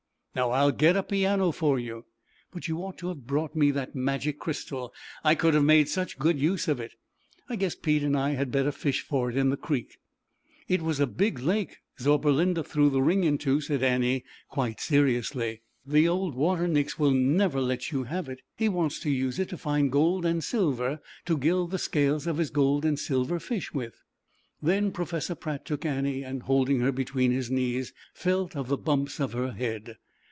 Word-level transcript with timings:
Now 0.33 0.51
I'll 0.51 0.71
get 0.71 0.95
a 0.95 1.03
piano 1.03 1.51
for 1.51 1.77
you. 1.77 2.05
But 2.53 2.69
you 2.69 2.77
ought 2.77 2.97
to 2.99 3.09
have 3.09 3.27
brought 3.27 3.53
me 3.53 3.69
that 3.71 3.95
Magic 3.95 4.39
Crystal, 4.39 4.93
I 5.25 5.35
could 5.35 5.53
have 5.53 5.65
made 5.65 5.89
such 5.89 6.17
good 6.17 6.39
use 6.39 6.69
of 6.69 6.79
it, 6.79 6.93
I 7.49 7.57
guess 7.57 7.75
Pete 7.75 8.01
and 8.01 8.15
I 8.15 8.29
had 8.29 8.49
better 8.49 8.71
fish 8.71 9.01
for 9.01 9.29
it 9.29 9.35
in 9.35 9.49
the 9.49 9.57
creek." 9.57 9.97
was 10.69 11.01
a 11.01 11.05
big 11.05 11.39
Lake 11.39 11.79
Zauberlinda 11.99 12.63
threw 12.65 12.89
the 12.89 13.01
ring 13.01 13.25
into," 13.25 13.59
said 13.59 13.83
Annie, 13.83 14.23
quite 14.47 14.79
seriously. 14.79 15.63
252 15.85 15.89
ZAUBERLINDA, 15.89 15.89
THE 15.89 15.89
WISE 15.89 15.89
WITCH. 15.89 15.93
rib 15.93 15.93
"The 15.93 16.07
old 16.07 16.35
water 16.37 16.67
Nix 16.69 16.97
will 16.97 17.11
never 17.11 17.59
let 17.59 17.91
you 17.91 18.03
have 18.05 18.29
it, 18.29 18.41
he 18.55 18.69
wants 18.69 18.99
to 19.01 19.09
use 19.11 19.37
it 19.37 19.49
to 19.49 19.57
find 19.57 19.91
gold 19.91 20.25
and 20.25 20.41
silver 20.41 21.01
to 21.25 21.37
gild 21.37 21.71
the 21.71 21.77
scales 21.77 22.25
of 22.25 22.37
his 22.37 22.49
gold 22.51 22.85
and 22.85 22.97
Silver 22.97 23.37
Fish 23.41 23.73
with." 23.73 24.01
Then 24.61 24.93
Professor 24.93 25.35
Pratt 25.35 25.65
took 25.65 25.83
Annie 25.85 26.23
and 26.23 26.43
holding 26.43 26.79
her 26.79 26.93
between 26.93 27.33
his 27.33 27.51
knees, 27.51 27.91
felt 28.13 28.55
of 28.55 28.69
the 28.69 28.77
bumps 28.77 29.19
of 29.19 29.33
her 29.33 29.51
head. 29.51 29.97